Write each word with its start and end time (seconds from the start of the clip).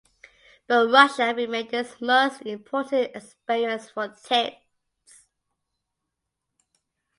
But 0.65 0.89
Russia 0.89 1.31
remained 1.31 1.69
his 1.69 2.01
most 2.01 2.41
important 2.41 3.15
experience 3.15 3.91
for 3.91 4.07
Tietz. 4.07 5.25